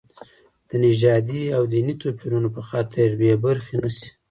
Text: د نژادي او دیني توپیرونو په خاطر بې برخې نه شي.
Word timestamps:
د 0.69 0.71
نژادي 0.85 1.43
او 1.57 1.63
دیني 1.71 1.95
توپیرونو 2.01 2.49
په 2.55 2.61
خاطر 2.69 3.07
بې 3.19 3.33
برخې 3.45 3.73
نه 3.83 3.89
شي. 3.95 4.09